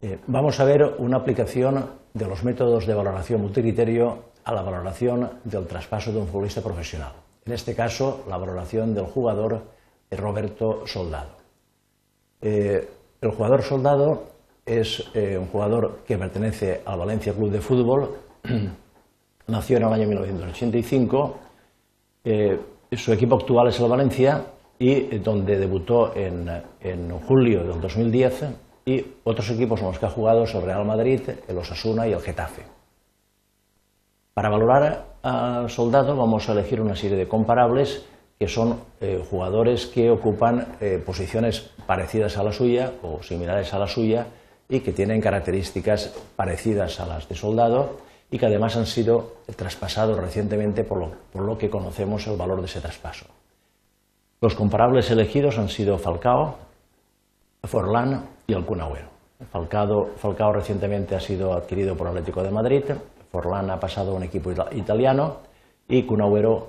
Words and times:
Eh, 0.00 0.16
vamos 0.28 0.60
a 0.60 0.64
ver 0.64 0.94
una 0.98 1.16
aplicación 1.16 1.84
de 2.14 2.26
los 2.26 2.44
métodos 2.44 2.86
de 2.86 2.94
valoración 2.94 3.40
multicriterio 3.40 4.26
a 4.44 4.54
la 4.54 4.62
valoración 4.62 5.28
del 5.42 5.66
traspaso 5.66 6.12
de 6.12 6.20
un 6.20 6.28
futbolista 6.28 6.62
profesional. 6.62 7.12
En 7.44 7.52
este 7.52 7.74
caso, 7.74 8.24
la 8.28 8.36
valoración 8.36 8.94
del 8.94 9.06
jugador 9.06 9.60
Roberto 10.12 10.86
Soldado. 10.86 11.30
Eh, 12.40 12.88
el 13.20 13.30
jugador 13.32 13.62
Soldado 13.62 14.22
es 14.64 15.02
eh, 15.14 15.36
un 15.36 15.48
jugador 15.48 16.02
que 16.06 16.16
pertenece 16.16 16.82
al 16.84 17.00
Valencia 17.00 17.32
Club 17.32 17.50
de 17.50 17.60
Fútbol, 17.60 18.18
nació 19.48 19.78
en 19.78 19.82
el 19.82 19.92
año 19.92 20.06
1985, 20.06 21.36
su 22.92 23.12
equipo 23.12 23.36
actual 23.36 23.68
es 23.68 23.80
el 23.80 23.88
Valencia 23.88 24.44
y 24.78 25.18
donde 25.18 25.58
debutó 25.58 26.14
en, 26.14 26.48
en 26.80 27.10
julio 27.20 27.64
del 27.64 27.80
2010 27.80 28.67
y 28.88 29.04
otros 29.24 29.50
equipos 29.50 29.80
con 29.80 29.90
los 29.90 29.98
que 29.98 30.06
ha 30.06 30.10
jugado 30.10 30.46
son 30.46 30.62
el 30.62 30.68
Real 30.68 30.84
Madrid, 30.86 31.20
el 31.46 31.58
Osasuna 31.58 32.08
y 32.08 32.12
el 32.12 32.22
Getafe. 32.22 32.62
Para 34.32 34.48
valorar 34.48 35.04
al 35.22 35.68
soldado 35.68 36.16
vamos 36.16 36.48
a 36.48 36.52
elegir 36.52 36.80
una 36.80 36.96
serie 36.96 37.18
de 37.18 37.28
comparables 37.28 38.06
que 38.38 38.48
son 38.48 38.80
eh, 39.02 39.22
jugadores 39.28 39.86
que 39.86 40.10
ocupan 40.10 40.76
eh, 40.80 41.02
posiciones 41.04 41.68
parecidas 41.86 42.38
a 42.38 42.44
la 42.44 42.52
suya 42.52 42.92
o 43.02 43.22
similares 43.22 43.74
a 43.74 43.78
la 43.78 43.88
suya 43.88 44.26
y 44.70 44.80
que 44.80 44.92
tienen 44.92 45.20
características 45.20 46.14
parecidas 46.34 46.98
a 47.00 47.06
las 47.06 47.28
de 47.28 47.34
soldado 47.34 47.98
y 48.30 48.38
que 48.38 48.46
además 48.46 48.76
han 48.76 48.86
sido 48.86 49.34
traspasados 49.54 50.18
recientemente 50.18 50.82
por 50.82 50.98
lo, 50.98 51.12
por 51.30 51.42
lo 51.42 51.58
que 51.58 51.68
conocemos 51.68 52.26
el 52.26 52.38
valor 52.38 52.60
de 52.60 52.66
ese 52.66 52.80
traspaso. 52.80 53.26
Los 54.40 54.54
comparables 54.54 55.10
elegidos 55.10 55.58
han 55.58 55.68
sido 55.68 55.98
Falcao, 55.98 56.56
Forlán 57.64 58.37
y 58.50 58.54
el 58.54 58.64
Kun 58.64 58.80
Falcao, 59.52 60.52
recientemente 60.54 61.14
ha 61.14 61.20
sido 61.20 61.52
adquirido 61.52 61.94
por 61.94 62.08
Atlético 62.08 62.42
de 62.42 62.50
Madrid, 62.50 62.82
Forlán 63.30 63.70
ha 63.70 63.78
pasado 63.78 64.12
a 64.12 64.14
un 64.14 64.22
equipo 64.22 64.50
italiano 64.72 65.36
y 65.86 66.04
Kun 66.04 66.22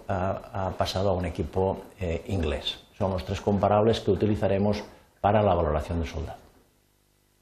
ha, 0.10 0.72
pasado 0.78 1.12
a 1.12 1.14
un 1.14 1.26
equipo 1.26 1.78
eh, 1.98 2.26
inglés. 2.28 2.84
Son 2.98 3.12
los 3.12 3.24
tres 3.24 3.40
comparables 3.40 4.02
que 4.02 4.12
utilizaremos 4.12 4.84
para 5.22 5.42
la 5.42 5.56
valoración 5.56 6.00
del 6.00 6.10
soldado. 6.10 6.40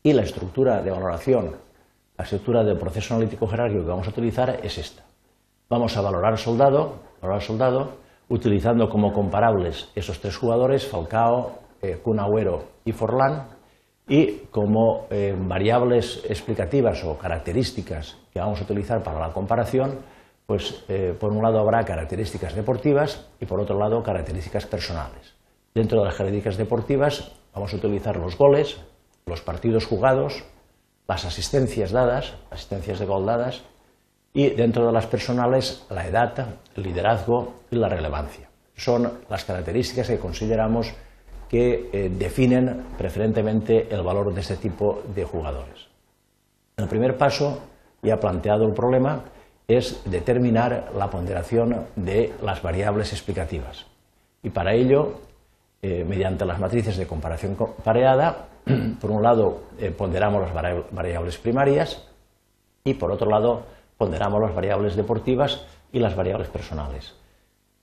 Y 0.03 0.13
la 0.13 0.21
estructura 0.21 0.83
de 0.83 0.91
valoración, 0.91 1.55
la 2.15 2.23
estructura 2.23 2.63
del 2.63 2.77
proceso 2.77 3.15
analítico 3.15 3.47
jerárquico 3.47 3.85
que 3.85 3.89
vamos 3.89 4.07
a 4.07 4.11
utilizar 4.11 4.59
es 4.61 4.77
esta. 4.77 5.01
Vamos 5.67 5.97
a 5.97 6.01
valorar 6.01 6.37
soldado, 6.37 6.99
valorar 7.21 7.41
soldado 7.41 7.89
utilizando 8.29 8.87
como 8.87 9.11
comparables 9.13 9.89
esos 9.95 10.19
tres 10.19 10.37
jugadores, 10.37 10.85
Falcao, 10.85 11.53
eh, 11.81 11.99
y 12.85 12.91
Forlán, 12.91 13.56
y 14.07 14.47
como 14.51 15.07
eh, 15.09 15.35
variables 15.37 16.23
explicativas 16.29 17.03
o 17.03 17.17
características 17.17 18.17
que 18.31 18.39
vamos 18.39 18.61
a 18.61 18.63
utilizar 18.63 19.03
para 19.03 19.19
la 19.19 19.33
comparación, 19.33 19.99
pues 20.45 20.83
eh, 20.87 21.13
por 21.19 21.33
un 21.33 21.43
lado 21.43 21.59
habrá 21.59 21.83
características 21.83 22.55
deportivas 22.55 23.27
y 23.41 23.45
por 23.45 23.59
otro 23.59 23.77
lado 23.77 24.01
características 24.01 24.65
personales. 24.65 25.35
Dentro 25.75 25.99
de 25.99 26.05
las 26.05 26.15
características 26.15 26.57
deportivas 26.57 27.31
vamos 27.53 27.73
a 27.73 27.77
utilizar 27.77 28.15
los 28.15 28.37
goles, 28.37 28.77
los 29.25 29.41
partidos 29.41 29.85
jugados, 29.85 30.45
las 31.07 31.25
asistencias 31.25 31.91
dadas, 31.91 32.35
asistencias 32.49 32.99
de 32.99 33.05
gol 33.05 33.25
dadas, 33.25 33.61
y 34.33 34.49
dentro 34.51 34.85
de 34.85 34.93
las 34.93 35.07
personales 35.07 35.85
la 35.89 36.07
edad, 36.07 36.55
el 36.75 36.83
liderazgo 36.83 37.55
y 37.71 37.75
la 37.75 37.89
relevancia. 37.89 38.49
Son 38.75 39.19
las 39.29 39.43
características 39.43 40.07
que 40.07 40.19
consideramos 40.19 40.93
que 41.49 41.89
eh, 41.91 42.09
definen 42.09 42.83
preferentemente 42.97 43.87
el 43.93 44.01
valor 44.01 44.33
de 44.33 44.41
este 44.41 44.57
tipo 44.57 45.03
de 45.13 45.23
jugadores. 45.23 45.87
El 46.75 46.87
primer 46.87 47.17
paso, 47.17 47.59
ya 48.01 48.17
planteado 48.17 48.65
el 48.65 48.73
problema, 48.73 49.23
es 49.67 50.01
determinar 50.05 50.91
la 50.95 51.09
ponderación 51.09 51.87
de 51.95 52.33
las 52.41 52.61
variables 52.61 53.11
explicativas. 53.11 53.85
Y 54.43 54.49
para 54.49 54.73
ello, 54.73 55.19
eh, 55.81 56.05
mediante 56.05 56.45
las 56.45 56.59
matrices 56.59 56.97
de 56.97 57.07
comparación 57.07 57.57
pareada, 57.83 58.47
por 59.01 59.11
un 59.11 59.23
lado 59.23 59.63
eh, 59.79 59.91
ponderamos 59.91 60.41
las 60.41 60.53
variables 60.91 61.37
primarias 61.37 62.07
y 62.83 62.93
por 62.93 63.11
otro 63.11 63.29
lado 63.29 63.63
ponderamos 63.97 64.41
las 64.41 64.55
variables 64.55 64.95
deportivas 64.95 65.65
y 65.91 65.99
las 65.99 66.15
variables 66.15 66.49
personales. 66.49 67.15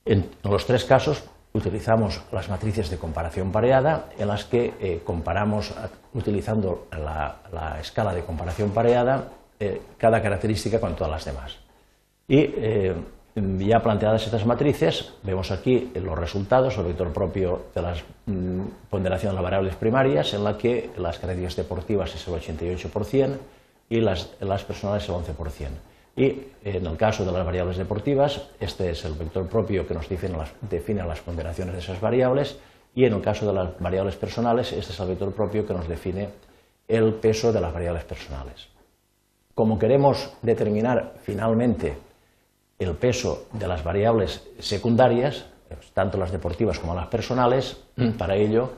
En 0.04 0.28
los 0.42 0.66
tres 0.66 0.84
casos 0.84 1.24
utilizamos 1.54 2.20
las 2.32 2.48
matrices 2.48 2.90
de 2.90 2.98
comparación 2.98 3.52
pareada 3.52 4.06
en 4.18 4.26
las 4.26 4.44
que 4.44 4.74
eh, 4.80 5.02
comparamos 5.04 5.72
utilizando 6.12 6.88
la, 6.90 7.78
escala 7.80 8.12
de 8.12 8.24
comparación 8.24 8.70
pareada 8.70 9.28
eh, 9.60 9.80
cada 9.96 10.20
característica 10.20 10.80
con 10.80 10.96
todas 10.96 11.12
las 11.12 11.24
demás. 11.24 11.56
Y 12.26 12.38
eh, 12.38 12.94
ya 13.36 13.80
planteadas 13.80 14.24
estas 14.24 14.44
matrices, 14.46 15.14
vemos 15.22 15.52
aquí 15.52 15.92
los 15.94 16.18
resultados, 16.18 16.76
el 16.76 16.84
vector 16.84 17.12
propio 17.12 17.66
de 17.72 17.82
la 17.82 17.94
mm, 18.26 18.60
ponderación 18.90 19.30
de 19.30 19.34
las 19.34 19.44
variables 19.44 19.76
primarias, 19.76 20.34
en 20.34 20.42
la 20.42 20.58
que 20.58 20.90
las 20.96 21.18
características 21.18 21.64
deportivas 21.64 22.14
es 22.16 22.26
el 22.26 22.34
88% 22.34 23.36
y 23.90 24.00
las, 24.00 24.30
las 24.40 24.64
personales 24.64 25.08
el 25.08 25.14
11%. 25.14 25.68
Y 26.16 26.42
en 26.64 26.86
el 26.86 26.96
caso 26.96 27.24
de 27.24 27.32
las 27.32 27.44
variables 27.44 27.76
deportivas, 27.76 28.42
este 28.60 28.90
es 28.90 29.04
el 29.04 29.14
vector 29.14 29.48
propio 29.48 29.86
que 29.86 29.94
nos 29.94 30.08
define 30.08 31.06
las, 31.06 31.20
ponderaciones 31.20 31.74
de 31.74 31.80
esas 31.80 32.00
variables. 32.00 32.58
Y 32.94 33.04
en 33.04 33.14
el 33.14 33.20
caso 33.20 33.46
de 33.46 33.52
las 33.52 33.78
variables 33.80 34.14
personales, 34.14 34.72
este 34.72 34.92
es 34.92 35.00
el 35.00 35.08
vector 35.08 35.32
propio 35.32 35.66
que 35.66 35.74
nos 35.74 35.88
define 35.88 36.28
el 36.86 37.14
peso 37.14 37.52
de 37.52 37.60
las 37.60 37.72
variables 37.72 38.04
personales. 38.04 38.68
Como 39.54 39.78
queremos 39.78 40.32
determinar 40.42 41.14
finalmente 41.22 41.96
el 42.78 42.92
peso 42.94 43.46
de 43.52 43.66
las 43.66 43.82
variables 43.82 44.46
secundarias, 44.60 45.46
tanto 45.92 46.18
las 46.18 46.30
deportivas 46.30 46.78
como 46.78 46.94
las 46.94 47.08
personales, 47.08 47.76
para 48.16 48.36
ello, 48.36 48.70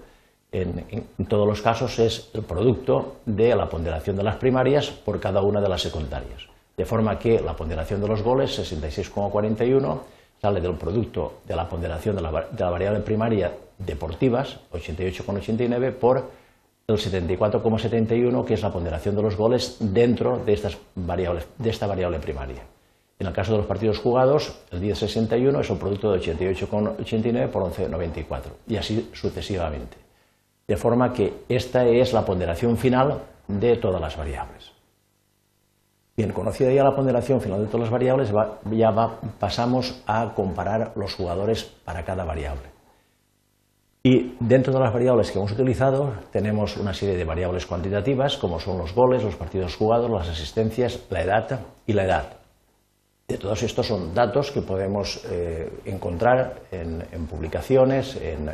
en, 0.52 0.86
en, 1.18 1.26
todos 1.26 1.46
los 1.46 1.60
casos, 1.60 1.98
es 1.98 2.30
el 2.32 2.42
producto 2.42 3.16
de 3.26 3.54
la 3.54 3.68
ponderación 3.68 4.16
de 4.16 4.22
las 4.22 4.36
primarias 4.36 4.90
por 4.90 5.20
cada 5.20 5.42
una 5.42 5.60
de 5.60 5.68
las 5.68 5.82
secundarias 5.82 6.46
de 6.76 6.84
forma 6.84 7.18
que 7.18 7.40
la 7.40 7.56
ponderación 7.56 8.00
de 8.00 8.08
los 8.08 8.22
goles, 8.22 8.58
66,41, 8.58 9.98
sale 10.40 10.60
del 10.60 10.74
producto 10.74 11.40
de 11.46 11.56
la 11.56 11.68
ponderación 11.68 12.16
de 12.16 12.22
la, 12.22 12.30
variable 12.30 13.00
primaria 13.00 13.52
deportivas, 13.78 14.58
88,89, 14.72 15.92
por 15.92 16.24
el 16.86 16.96
74,71, 16.96 18.44
que 18.44 18.54
es 18.54 18.62
la 18.62 18.72
ponderación 18.72 19.16
de 19.16 19.22
los 19.22 19.36
goles 19.36 19.76
dentro 19.80 20.38
de, 20.44 20.52
estas 20.52 20.76
variables, 20.94 21.46
de 21.58 21.70
esta 21.70 21.86
variable 21.86 22.18
primaria. 22.18 22.62
En 23.18 23.26
el 23.26 23.32
caso 23.32 23.52
de 23.52 23.58
los 23.58 23.66
partidos 23.66 23.98
jugados, 23.98 24.60
el 24.70 24.82
10,61 24.82 25.60
es 25.60 25.70
el 25.70 25.78
producto 25.78 26.12
de 26.12 26.20
88,89 26.20 27.48
por 27.48 27.62
11,94, 27.64 28.40
y 28.68 28.76
así 28.76 29.10
sucesivamente. 29.14 29.96
De 30.68 30.76
forma 30.76 31.12
que 31.12 31.32
esta 31.48 31.86
es 31.86 32.12
la 32.12 32.24
ponderación 32.24 32.76
final 32.76 33.20
de 33.48 33.76
todas 33.76 34.00
las 34.00 34.16
variables. 34.16 34.75
Bien, 36.16 36.32
conocida 36.32 36.72
ya 36.72 36.82
la 36.82 36.96
ponderación 36.96 37.42
final 37.42 37.60
de 37.60 37.66
todas 37.66 37.82
las 37.82 37.90
variables, 37.90 38.32
ya 38.70 38.90
pasamos 39.38 40.02
a 40.06 40.32
comparar 40.34 40.92
los 40.96 41.14
jugadores 41.14 41.64
para 41.84 42.04
cada 42.04 42.24
variable. 42.24 42.70
Y 44.02 44.34
dentro 44.40 44.72
de 44.72 44.80
las 44.80 44.94
variables 44.94 45.30
que 45.30 45.38
hemos 45.38 45.52
utilizado 45.52 46.14
tenemos 46.30 46.78
una 46.78 46.94
serie 46.94 47.16
de 47.16 47.24
variables 47.24 47.66
cuantitativas, 47.66 48.38
como 48.38 48.58
son 48.60 48.78
los 48.78 48.94
goles, 48.94 49.24
los 49.24 49.36
partidos 49.36 49.76
jugados, 49.76 50.08
las 50.08 50.28
asistencias, 50.28 51.04
la 51.10 51.22
edad 51.22 51.60
y 51.86 51.92
la 51.92 52.04
edad. 52.04 52.36
De 53.28 53.36
todos 53.36 53.62
estos 53.64 53.88
son 53.88 54.14
datos 54.14 54.52
que 54.52 54.62
podemos 54.62 55.22
eh, 55.28 55.68
encontrar 55.84 56.62
en, 56.70 57.26
publicaciones, 57.26 58.16
en, 58.16 58.48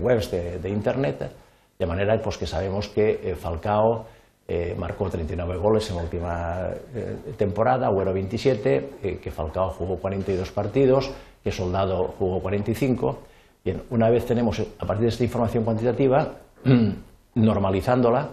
webs 0.00 0.30
de, 0.30 0.70
Internet, 0.70 1.32
de 1.76 1.86
manera 1.86 2.18
pues, 2.22 2.38
que 2.38 2.46
sabemos 2.46 2.88
que 2.88 3.20
eh, 3.22 3.34
Falcao 3.34 4.06
eh, 4.50 4.74
marcó 4.78 5.10
39 5.10 5.58
goles 5.58 5.90
en 5.90 5.96
la 5.96 6.02
última 6.02 6.70
eh, 6.94 7.16
temporada, 7.36 7.88
Agüero 7.88 8.14
27, 8.14 8.90
eh, 9.02 9.18
que 9.22 9.30
Falcao 9.30 9.68
jugó 9.68 9.96
42 9.96 10.50
partidos, 10.52 11.10
que 11.44 11.52
Soldado 11.52 12.14
jugó 12.18 12.40
45. 12.40 13.18
Bien, 13.62 13.82
una 13.90 14.08
vez 14.08 14.24
tenemos, 14.24 14.58
a 14.60 14.86
partir 14.86 15.02
de 15.02 15.08
esta 15.10 15.24
información 15.24 15.64
cuantitativa, 15.64 16.36
normalizándola, 17.34 18.30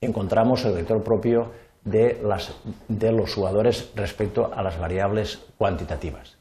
encontramos 0.00 0.64
el 0.64 0.74
vector 0.74 1.02
propio 1.02 1.50
de, 1.84 2.20
los 3.10 3.34
jugadores 3.34 3.90
respecto 3.96 4.52
a 4.54 4.62
las 4.62 4.78
variables 4.78 5.40
cuantitativas. 5.58 6.36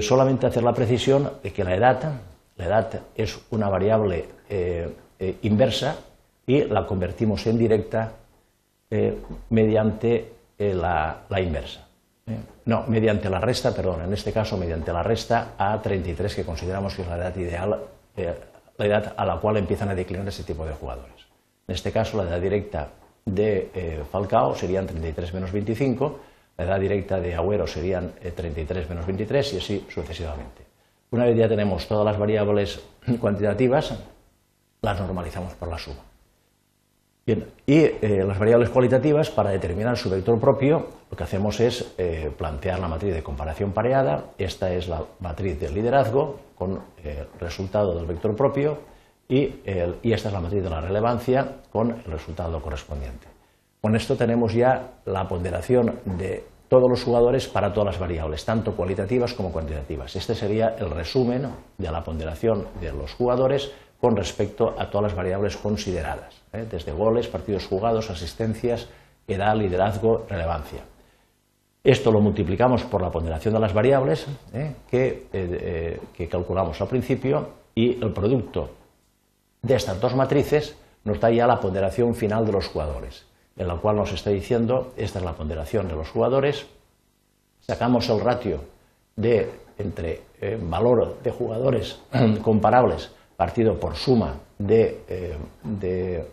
solamente 0.00 0.46
hacer 0.46 0.64
la 0.64 0.74
precisión 0.74 1.34
de 1.40 1.52
que 1.52 1.62
la 1.62 1.76
edad, 1.76 2.14
la 2.56 2.64
edad 2.64 3.00
es 3.14 3.38
una 3.50 3.68
variable 3.68 4.26
inversa 5.42 5.98
y 6.50 6.64
la 6.64 6.84
convertimos 6.84 7.46
en 7.46 7.58
directa 7.58 8.12
eh, 8.90 9.16
mediante 9.50 10.32
eh, 10.58 10.74
la, 10.74 11.22
inversa. 11.40 11.86
Eh, 12.26 12.36
no, 12.64 12.84
mediante 12.88 13.30
la 13.30 13.38
resta, 13.38 13.72
perdón, 13.72 14.02
en 14.02 14.12
este 14.12 14.32
caso 14.32 14.56
mediante 14.56 14.92
la 14.92 15.04
resta 15.04 15.52
a 15.56 15.80
33, 15.80 16.34
que 16.34 16.44
consideramos 16.44 16.96
que 16.96 17.02
es 17.02 17.08
la 17.08 17.18
edad 17.18 17.36
ideal, 17.36 17.78
la 18.76 18.84
edad 18.84 19.14
a 19.16 19.24
la 19.24 19.36
cual 19.36 19.58
empiezan 19.58 19.90
a 19.90 19.94
declinar 19.94 20.26
ese 20.26 20.42
tipo 20.42 20.66
de 20.66 20.72
jugadores. 20.72 21.14
En 21.68 21.74
este 21.76 21.92
caso, 21.92 22.16
la 22.16 22.28
edad 22.28 22.40
directa 22.40 22.88
de 23.24 24.02
Falcao 24.10 24.56
serían 24.56 24.88
33 24.88 25.32
menos 25.34 25.52
25, 25.52 26.20
la 26.58 26.64
edad 26.64 26.80
directa 26.80 27.20
de 27.20 27.36
Agüero 27.36 27.68
serían 27.68 28.12
33 28.34 28.88
menos 28.88 29.06
23 29.06 29.54
y 29.54 29.58
así 29.58 29.86
sucesivamente. 29.88 30.66
Una 31.12 31.26
vez 31.26 31.36
ya 31.36 31.48
tenemos 31.48 31.86
todas 31.86 32.04
las 32.04 32.18
variables 32.18 32.80
cuantitativas, 33.20 33.94
las 34.82 34.98
normalizamos 34.98 35.54
por 35.54 35.68
la 35.68 35.78
suma. 35.78 36.10
Bien, 37.26 37.46
y 37.66 37.78
eh, 37.78 38.24
las 38.26 38.38
variables 38.38 38.70
cualitativas, 38.70 39.30
para 39.30 39.50
determinar 39.50 39.96
su 39.96 40.08
vector 40.08 40.40
propio, 40.40 40.86
lo 41.10 41.16
que 41.16 41.22
hacemos 41.22 41.60
es 41.60 41.94
eh, 41.98 42.30
plantear 42.36 42.78
la 42.78 42.88
matriz 42.88 43.14
de 43.14 43.22
comparación 43.22 43.72
pareada. 43.72 44.24
Esta 44.38 44.72
es 44.72 44.88
la 44.88 45.04
matriz 45.20 45.60
del 45.60 45.74
liderazgo 45.74 46.40
con 46.56 46.80
el 47.04 47.10
eh, 47.10 47.26
resultado 47.38 47.94
del 47.94 48.06
vector 48.06 48.34
propio 48.34 48.78
y, 49.28 49.60
y 50.02 50.12
esta 50.12 50.28
es 50.28 50.34
la 50.34 50.40
matriz 50.40 50.62
de 50.62 50.70
la 50.70 50.80
relevancia 50.80 51.46
con 51.70 51.90
el 51.90 52.04
resultado 52.04 52.60
correspondiente. 52.60 53.28
Con 53.80 53.94
esto 53.94 54.16
tenemos 54.16 54.52
ya 54.52 54.94
la 55.04 55.28
ponderación 55.28 56.00
de 56.04 56.44
todos 56.68 56.88
los 56.88 57.02
jugadores 57.02 57.48
para 57.48 57.72
todas 57.72 57.92
las 57.94 57.98
variables, 57.98 58.44
tanto 58.44 58.74
cualitativas 58.76 59.34
como 59.34 59.52
cuantitativas. 59.52 60.14
Este 60.16 60.34
sería 60.34 60.76
el 60.78 60.90
resumen 60.90 61.48
de 61.78 61.90
la 61.90 62.02
ponderación 62.02 62.66
de 62.80 62.92
los 62.92 63.14
jugadores 63.14 63.72
con 64.00 64.16
respecto 64.16 64.74
a 64.78 64.88
todas 64.88 65.10
las 65.10 65.14
variables 65.14 65.56
consideradas, 65.56 66.34
¿eh? 66.52 66.66
desde 66.70 66.92
goles, 66.92 67.28
partidos 67.28 67.66
jugados, 67.66 68.08
asistencias, 68.08 68.88
edad, 69.28 69.54
liderazgo, 69.54 70.24
relevancia. 70.28 70.80
Esto 71.84 72.10
lo 72.10 72.20
multiplicamos 72.20 72.82
por 72.84 73.02
la 73.02 73.10
ponderación 73.10 73.54
de 73.54 73.60
las 73.60 73.72
variables 73.72 74.26
¿eh? 74.52 74.74
Eh, 74.92 76.00
que, 76.16 76.28
calculamos 76.28 76.80
al 76.80 76.88
principio 76.88 77.48
y 77.74 78.02
el 78.02 78.12
producto 78.12 78.70
de 79.62 79.74
estas 79.74 80.00
dos 80.00 80.14
matrices 80.14 80.76
nos 81.04 81.20
da 81.20 81.30
ya 81.30 81.46
la 81.46 81.60
ponderación 81.60 82.14
final 82.14 82.44
de 82.46 82.52
los 82.52 82.68
jugadores, 82.68 83.26
en 83.56 83.68
la 83.68 83.76
cual 83.76 83.96
nos 83.96 84.12
está 84.12 84.30
diciendo, 84.30 84.92
esta 84.96 85.18
es 85.18 85.24
la 85.24 85.32
ponderación 85.32 85.88
de 85.88 85.94
los 85.94 86.08
jugadores, 86.08 86.66
sacamos 87.60 88.08
el 88.08 88.20
ratio 88.20 88.60
de 89.16 89.50
entre 89.78 90.22
valor 90.62 91.18
de 91.22 91.30
jugadores 91.30 92.00
comparables 92.42 93.10
partido 93.40 93.80
por 93.80 93.96
suma 93.96 94.34
eh, 94.68 95.38
de, 95.64 96.28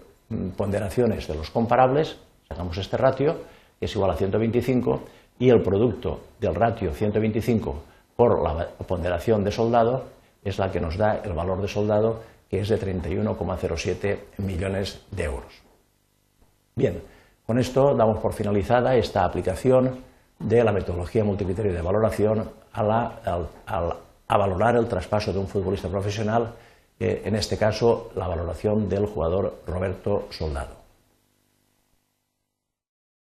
ponderaciones 0.57 1.25
de 1.25 1.36
los 1.36 1.50
comparables, 1.51 2.18
sacamos 2.50 2.77
este 2.77 2.98
ratio, 2.98 3.38
que 3.80 3.86
es 3.86 3.95
igual 3.95 4.12
a 4.12 4.15
125, 4.15 5.00
y 5.39 5.50
el 5.50 5.62
producto 5.62 6.19
del 6.38 6.54
ratio 6.54 6.92
125 6.92 7.75
por 8.13 8.44
la 8.44 8.68
ponderación 8.86 9.45
de 9.45 9.54
soldado 9.54 10.04
es 10.44 10.59
la 10.59 10.69
que 10.69 10.81
nos 10.81 10.98
da 10.98 11.21
el 11.24 11.31
valor 11.31 11.62
de 11.62 11.69
soldado, 11.69 12.24
que 12.50 12.59
es 12.59 12.68
de 12.68 12.77
31,07 12.77 14.18
millones 14.39 15.00
de 15.10 15.24
euros. 15.24 15.62
Bien, 16.75 17.01
con 17.45 17.57
esto 17.57 17.95
damos 17.95 18.19
por 18.19 18.33
finalizada 18.33 18.98
esta 18.98 19.24
aplicación 19.24 20.03
de 20.39 20.62
la 20.62 20.74
metodología 20.74 21.24
multicriterio 21.24 21.71
de 21.71 21.81
valoración 21.81 22.50
a 22.74 24.38
valorar 24.38 24.75
el 24.75 24.89
traspaso 24.89 25.31
de 25.31 25.39
un 25.39 25.48
futbolista 25.48 25.88
profesional 25.88 26.51
en 26.99 27.35
este 27.35 27.57
caso 27.57 28.09
la 28.15 28.27
valoración 28.27 28.89
del 28.89 29.05
jugador 29.05 29.61
Roberto 29.67 30.27
Soldado. 30.31 30.76